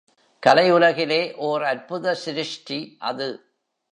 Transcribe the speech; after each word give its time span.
கலை 0.43 0.71
உலகிலே 0.71 1.35
ஓர் 1.35 1.63
அற்புத 1.63 2.13
சிருஷ்டி 2.13 2.79
அது. 2.99 3.29